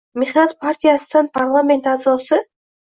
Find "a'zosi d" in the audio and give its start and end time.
1.95-2.45